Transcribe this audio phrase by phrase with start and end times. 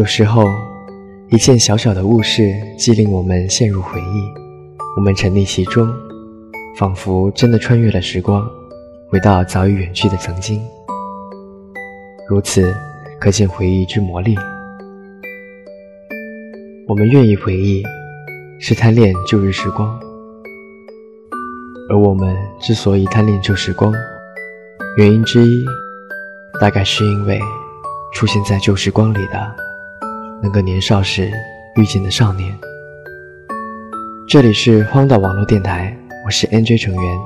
[0.00, 0.48] 有时候，
[1.28, 4.32] 一件小小的物事，既令我们陷入回忆，
[4.96, 5.86] 我们沉溺其中，
[6.78, 8.42] 仿佛真的穿越了时光，
[9.10, 10.58] 回到早已远去的曾经。
[12.30, 12.74] 如此，
[13.20, 14.34] 可见回忆之魔力。
[16.88, 17.84] 我们愿意回忆，
[18.58, 19.86] 是贪恋旧日时光；
[21.90, 23.92] 而我们之所以贪恋旧时光，
[24.96, 25.62] 原因之一，
[26.58, 27.38] 大概是因为
[28.14, 29.69] 出现在旧时光里的。
[30.42, 31.30] 那个年少时
[31.76, 32.56] 遇见的少年。
[34.26, 35.94] 这里是荒岛网络电台，
[36.24, 37.18] 我是 NJ 成员。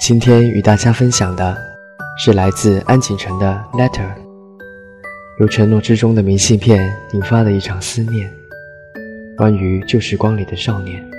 [0.00, 1.56] 今天与大家分享的
[2.18, 4.08] 是来自安景城的 Letter，
[5.38, 8.28] 由承诺之中的明信片引发的一场思念，
[9.36, 11.13] 关于旧时光里的少年。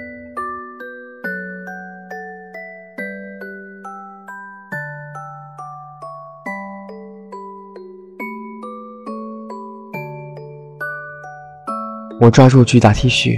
[12.17, 13.38] 我抓住巨大 T 恤，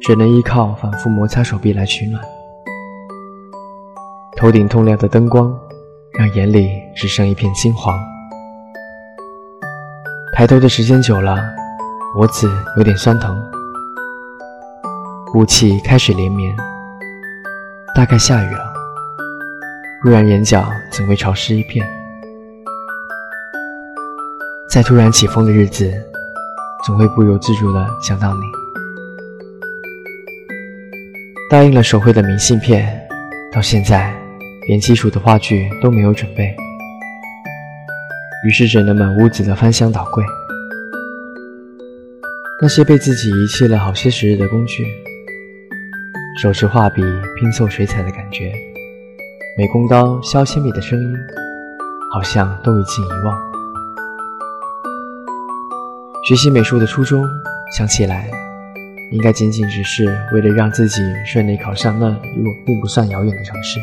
[0.00, 2.22] 只能依靠反复摩擦手臂来取暖。
[4.34, 5.54] 头顶通亮的灯光，
[6.18, 7.94] 让眼里只剩一片金黄。
[10.34, 11.36] 抬头的时间久了，
[12.14, 13.38] 脖子有点酸疼。
[15.34, 16.56] 雾气开始连绵，
[17.94, 18.72] 大概下雨了。
[20.02, 21.86] 不然眼角怎会潮湿一片？
[24.70, 25.92] 在突然起风的日子。
[26.84, 28.40] 总会不由自主地想到你。
[31.48, 33.00] 答应了手绘的明信片，
[33.52, 34.12] 到现在
[34.66, 36.56] 连基础的话剧都没有准备，
[38.46, 40.24] 于是只能满屋子的翻箱倒柜。
[42.60, 44.84] 那些被自己遗弃了好些时日的工具，
[46.40, 47.02] 手持画笔
[47.36, 48.52] 拼凑水彩的感觉，
[49.58, 51.16] 美工刀削铅笔的声音，
[52.12, 53.51] 好像都已经遗忘。
[56.24, 57.28] 学习美术的初衷，
[57.76, 58.30] 想起来，
[59.10, 63.80] 应该仅仅只是为了让自己顺利考上那离我并不算遥远的城市。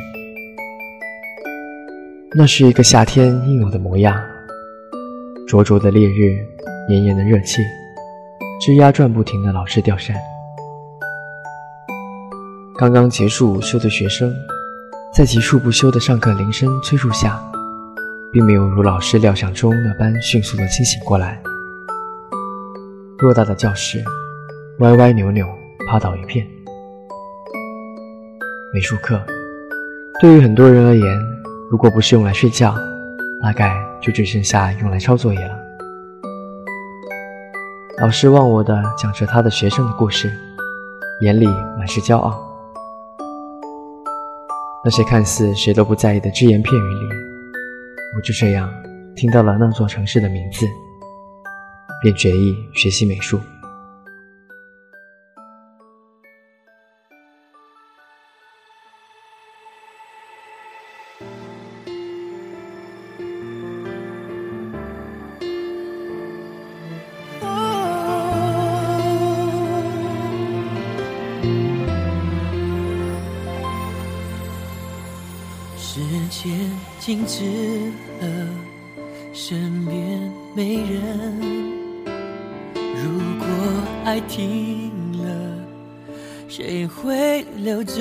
[2.34, 4.18] 那是一个夏天应有的模样，
[5.50, 6.38] 灼灼的烈日，
[6.88, 7.62] 炎炎的热气，
[8.66, 10.16] 吱呀转不停的老式吊扇。
[12.78, 14.34] 刚刚结束午休的学生，
[15.14, 17.38] 在急促不休的上课铃声催促下，
[18.32, 21.38] 并没有如老师料想中那般迅速的清醒过来。
[23.22, 24.02] 偌大的教室，
[24.80, 25.46] 歪歪扭扭，
[25.90, 26.48] 趴倒一片。
[28.74, 29.22] 美术课
[30.22, 31.20] 对于很多人而言，
[31.70, 32.74] 如果不是用来睡觉，
[33.44, 35.54] 大概就只剩下用来抄作业了。
[38.00, 40.32] 老师忘我的讲着他的学生的故事，
[41.20, 41.46] 眼里
[41.78, 42.42] 满是骄傲。
[44.86, 47.10] 那些看似谁都不在意的只言片语里，
[48.16, 48.72] 我就这样
[49.14, 50.66] 听到了那座城市的名字。
[52.02, 53.40] 便决意学习美术。
[75.78, 76.00] 时
[76.30, 77.44] 间静止
[84.10, 85.30] 爱停了，
[86.48, 87.94] 谁会留着？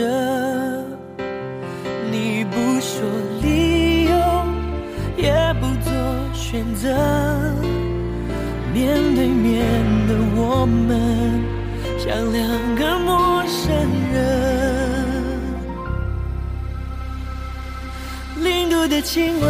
[2.11, 3.05] 你不说
[3.43, 4.17] 理由，
[5.19, 5.31] 也
[5.61, 5.93] 不做
[6.33, 6.89] 选择，
[8.73, 9.63] 面对面
[10.09, 11.45] 的我们，
[11.99, 13.71] 像两个陌生
[14.11, 14.17] 人。
[18.43, 19.47] 零度的亲吻，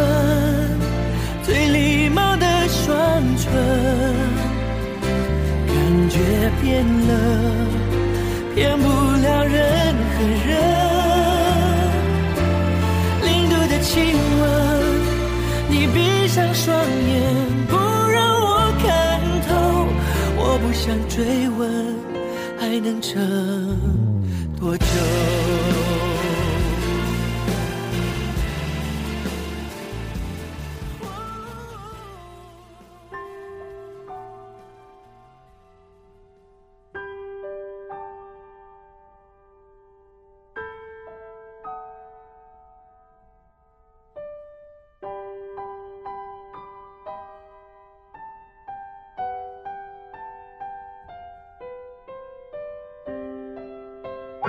[1.41, 4.28] 最礼貌的双唇。
[6.19, 6.25] 却
[6.61, 7.11] 变了，
[8.53, 10.17] 骗不了任何
[10.49, 10.51] 人。
[13.23, 14.43] 零度的亲吻，
[15.69, 17.23] 你闭上双眼，
[17.69, 17.77] 不
[18.11, 18.85] 让我看
[19.47, 19.49] 透。
[20.35, 21.59] 我不想追问，
[22.59, 23.15] 还能撑
[24.59, 24.83] 多久？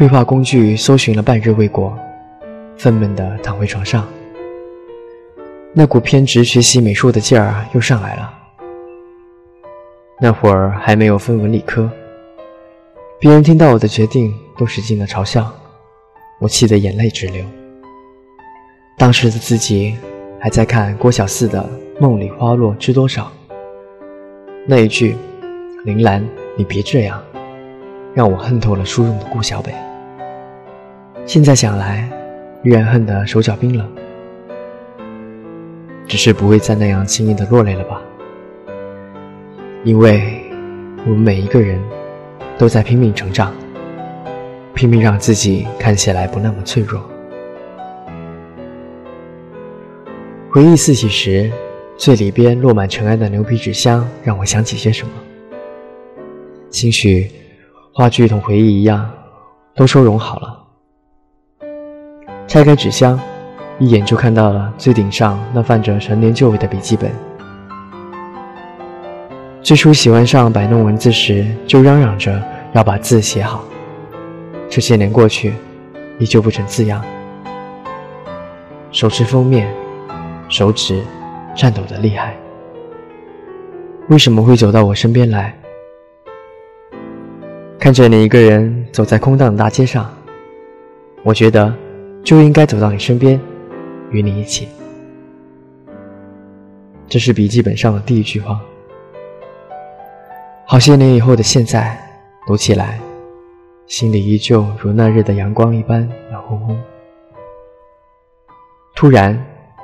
[0.00, 1.94] 绘画工具搜寻了半日未果，
[2.78, 4.08] 愤懑地躺回床上。
[5.74, 8.32] 那股偏执学习美术的劲儿又上来了。
[10.18, 11.90] 那会儿还没有分文理科，
[13.18, 15.52] 别人听到我的决定都使劲的嘲笑，
[16.40, 17.44] 我气得眼泪直流。
[18.96, 19.94] 当时的自己
[20.40, 21.60] 还在看郭小四的
[22.00, 23.24] 《梦里花落知多少》，
[24.66, 25.14] 那一句
[25.84, 26.26] “林兰，
[26.56, 27.22] 你别这样”，
[28.16, 29.74] 让我恨透了初中的顾小北。
[31.26, 32.10] 现在想来，
[32.64, 33.88] 依然恨得手脚冰冷，
[36.08, 38.02] 只是不会再那样轻易的落泪了吧。
[39.84, 40.42] 因为
[41.06, 41.80] 我们每一个人
[42.58, 43.54] 都在拼命成长，
[44.74, 47.00] 拼命让自己看起来不那么脆弱。
[50.50, 51.50] 回忆四起时，
[51.96, 55.12] 最里边落满尘埃的牛皮纸箱让我想起些什么。
[56.70, 57.30] 兴许
[57.92, 59.08] 话剧同回忆一样，
[59.76, 60.59] 都收容好了。
[62.50, 63.16] 拆开纸箱，
[63.78, 67.08] 一眼就看到了最顶上那泛着陈年旧味的笔记本。
[69.62, 72.42] 最初喜欢上摆弄文字时，就嚷嚷着
[72.72, 73.64] 要把字写好。
[74.68, 75.54] 这些年过去，
[76.18, 77.00] 依旧不成字样。
[78.90, 79.72] 手持封面，
[80.48, 81.00] 手指
[81.54, 82.34] 颤抖的厉害。
[84.08, 85.56] 为什么会走到我身边来？
[87.78, 90.12] 看着你一个人走在空荡的大街上，
[91.22, 91.72] 我觉得
[92.22, 93.40] 就应该走到你身边，
[94.10, 94.68] 与你一起。
[97.08, 98.60] 这是笔记本上的第一句话。
[100.64, 101.98] 好些年以后的现在，
[102.46, 103.00] 读起来，
[103.86, 106.76] 心里依旧如那日的阳光一般暖烘烘。
[108.94, 109.36] 突然，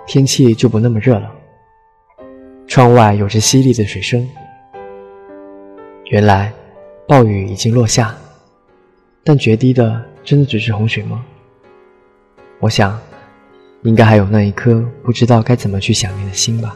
[0.06, 1.32] 天气就不那么热了。
[2.68, 4.28] 窗外有着淅沥的水声。
[6.10, 6.52] 原来，
[7.08, 8.14] 暴雨已经落下，
[9.24, 11.24] 但决堤的真的只是洪水吗？
[12.58, 12.98] 我想，
[13.82, 16.74] 应该还有那一颗不知道该怎么去想念的心吧。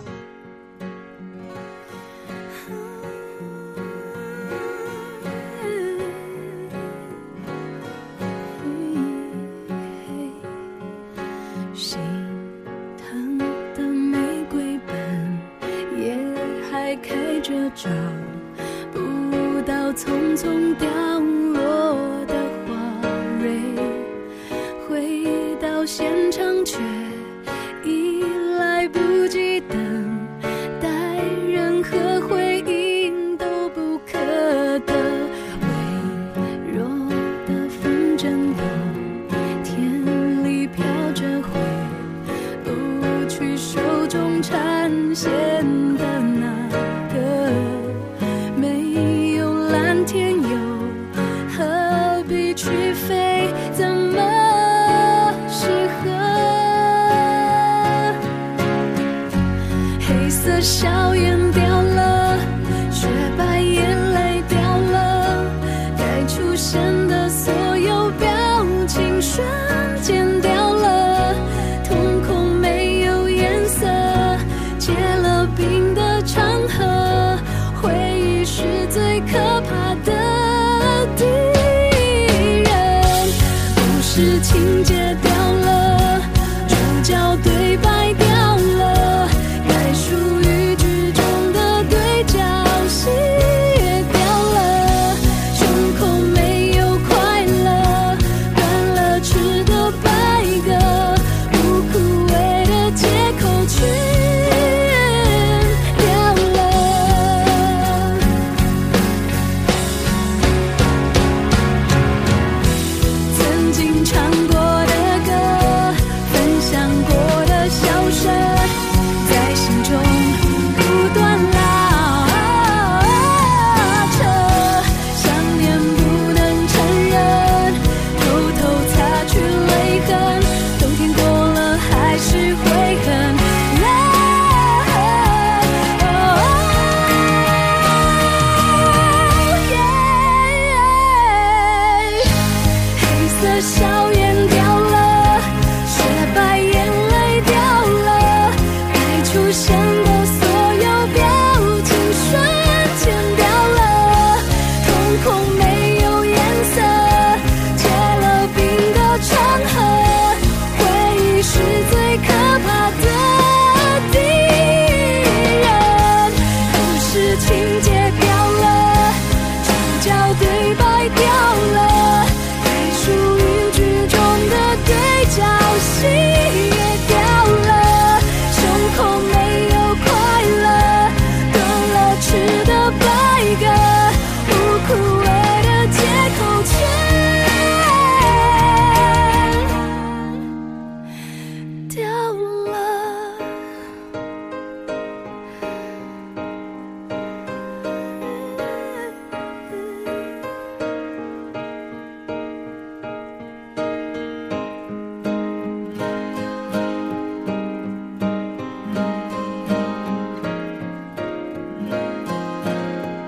[191.91, 192.79] 掉了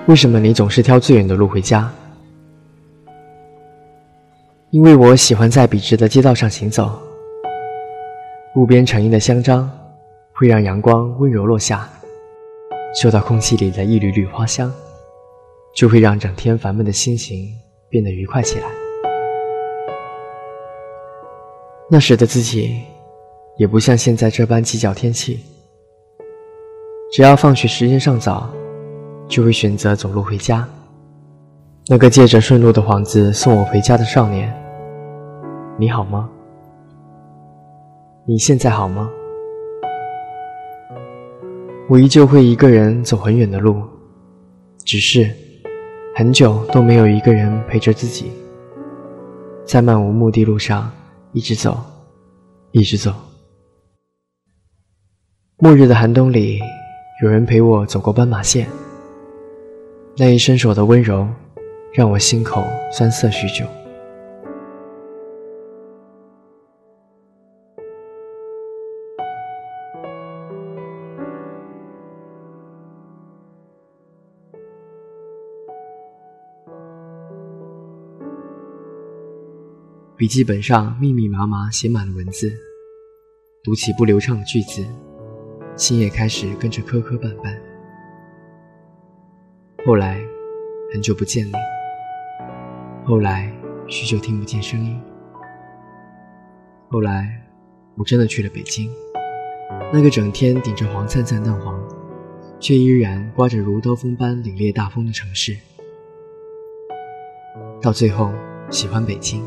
[0.05, 1.91] 为什么你总是挑最远的路回家？
[4.69, 7.01] 因为我喜欢在笔直的街道上行走。
[8.55, 9.69] 路边成荫的香樟
[10.33, 11.89] 会让阳光温柔落下，
[12.93, 14.71] 嗅到空气里的一缕缕花香，
[15.75, 17.47] 就会让整天烦闷的心情
[17.89, 18.67] 变得愉快起来。
[21.89, 22.79] 那时的自己，
[23.57, 25.39] 也不像现在这般计较天气，
[27.11, 28.49] 只要放学时间尚早。
[29.25, 30.67] 就会选择走路回家。
[31.87, 34.53] 那个借着顺路的幌子送我回家的少年，
[35.79, 36.29] 你好吗？
[38.25, 39.11] 你现在好吗？
[41.89, 43.83] 我依旧会一个人走很远的路，
[44.85, 45.29] 只是
[46.15, 48.31] 很久都没有一个人陪着自己，
[49.65, 50.89] 在漫无目的路上
[51.33, 51.77] 一直走，
[52.71, 53.13] 一直走。
[55.57, 56.61] 末日的寒冬里，
[57.21, 58.69] 有人陪我走过斑马线。
[60.15, 61.27] 那一伸手的温柔，
[61.91, 63.65] 让我心口酸涩许久。
[80.15, 82.53] 笔记本上密密麻麻写满了文字，
[83.63, 84.85] 读起不流畅的句子，
[85.75, 87.57] 心也开始跟着磕磕绊绊。
[89.83, 90.21] 后来，
[90.93, 91.51] 很久不见你。
[93.03, 93.51] 后来，
[93.87, 95.01] 许久听不见声音。
[96.89, 97.43] 后来，
[97.95, 98.91] 我真的去了北京，
[99.91, 101.83] 那个整天顶着黄灿灿淡黄，
[102.59, 105.57] 却依然刮着如刀锋般凛冽大风的城市。
[107.81, 108.31] 到最后，
[108.69, 109.43] 喜欢北京，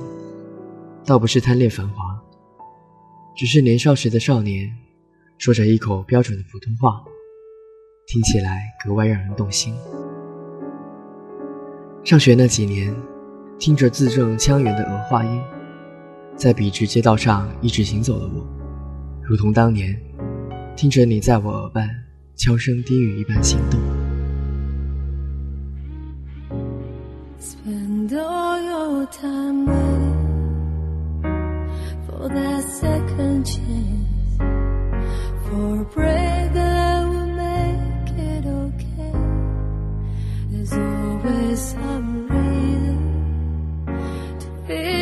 [1.07, 2.21] 倒不是贪恋繁华，
[3.37, 4.69] 只是年少时的少年，
[5.39, 7.01] 说着一口标准的普通话，
[8.09, 9.73] 听起来格外让人动心。
[12.03, 12.93] 上学那几年，
[13.57, 15.41] 听着字正腔圆的儿化音，
[16.35, 18.45] 在笔直街道上一直行走的我，
[19.23, 19.97] 如同当年
[20.75, 21.89] 听着你在我耳畔
[22.35, 23.79] 悄声低语一般心动。
[32.29, 34.39] that second chance.
[35.49, 39.13] For a break that will make it okay.
[40.51, 43.87] There's always some reason
[44.41, 44.96] to be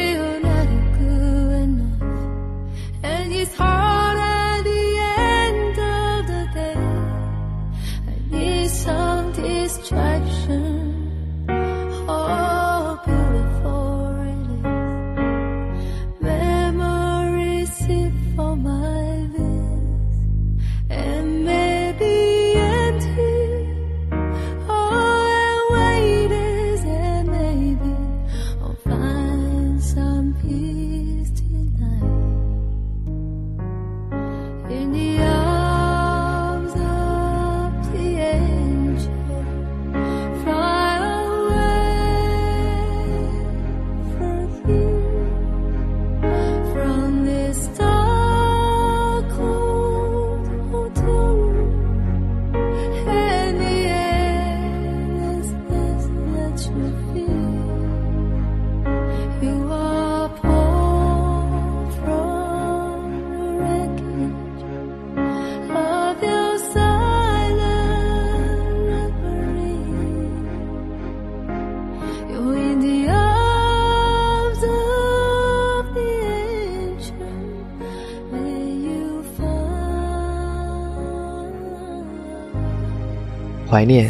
[83.75, 84.09] 怀念，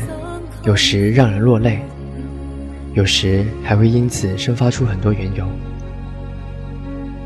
[0.64, 1.78] 有时让人落泪，
[2.92, 5.46] 有时还会因此生发出很多缘由。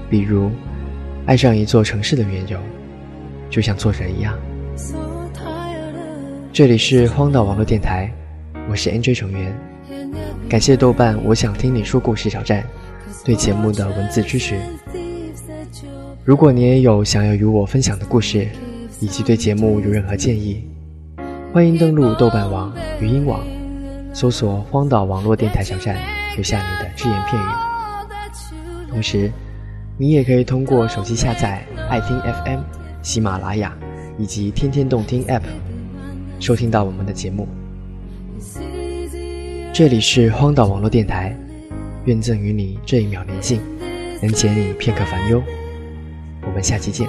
[0.08, 0.48] 比如，
[1.26, 2.56] 爱上一座城市的缘由，
[3.50, 4.38] 就像作者一样。
[6.52, 8.08] 这里是荒岛网络电台，
[8.70, 9.52] 我是 NJ 成员，
[10.48, 12.64] 感谢豆瓣我想听你说故事小站
[13.24, 14.60] 对节目的文字支持。
[16.24, 18.46] 如果你也有想要与我分享的故事，
[19.00, 20.64] 以及对节目有任何建议。
[21.50, 23.40] 欢迎登录豆瓣网、语音网，
[24.12, 25.96] 搜索“荒岛网络电台小站”，
[26.36, 27.46] 留下你的只言片语。
[28.90, 29.32] 同时，
[29.96, 32.60] 你也可以通过手机下载爱听 FM、
[33.02, 33.74] 喜马拉雅
[34.18, 35.40] 以及天天动听 App，
[36.38, 37.48] 收听到我们的节目。
[39.72, 41.34] 这里是荒岛网络电台，
[42.04, 43.62] 愿赠予你这一秒宁静，
[44.20, 45.42] 能解你片刻烦忧。
[46.42, 47.08] 我们下期见。